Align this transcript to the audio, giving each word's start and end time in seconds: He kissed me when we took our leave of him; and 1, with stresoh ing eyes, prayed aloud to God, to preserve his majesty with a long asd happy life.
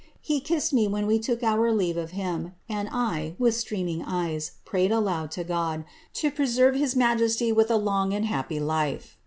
He 0.23 0.39
kissed 0.39 0.73
me 0.73 0.87
when 0.87 1.05
we 1.05 1.19
took 1.19 1.43
our 1.43 1.71
leave 1.71 1.95
of 1.95 2.09
him; 2.09 2.53
and 2.67 2.89
1, 2.89 3.35
with 3.37 3.53
stresoh 3.53 3.87
ing 3.87 4.01
eyes, 4.01 4.53
prayed 4.65 4.91
aloud 4.91 5.29
to 5.33 5.43
God, 5.43 5.85
to 6.15 6.31
preserve 6.31 6.73
his 6.73 6.95
majesty 6.95 7.51
with 7.51 7.69
a 7.69 7.77
long 7.77 8.09
asd 8.09 8.23
happy 8.23 8.59
life. 8.59 9.15